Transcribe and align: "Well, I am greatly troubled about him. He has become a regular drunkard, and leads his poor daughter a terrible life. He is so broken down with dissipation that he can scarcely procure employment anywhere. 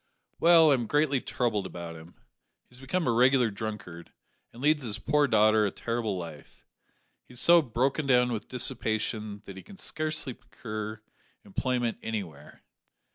"Well, 0.39 0.71
I 0.71 0.73
am 0.73 0.87
greatly 0.87 1.21
troubled 1.21 1.67
about 1.67 1.95
him. 1.95 2.15
He 2.65 2.69
has 2.73 2.79
become 2.79 3.05
a 3.05 3.11
regular 3.11 3.51
drunkard, 3.51 4.11
and 4.51 4.59
leads 4.59 4.81
his 4.81 4.97
poor 4.97 5.27
daughter 5.27 5.63
a 5.63 5.69
terrible 5.69 6.17
life. 6.17 6.65
He 7.27 7.33
is 7.33 7.39
so 7.39 7.61
broken 7.61 8.07
down 8.07 8.31
with 8.31 8.47
dissipation 8.47 9.43
that 9.45 9.57
he 9.57 9.61
can 9.61 9.77
scarcely 9.77 10.33
procure 10.33 11.03
employment 11.45 11.99
anywhere. 12.01 12.63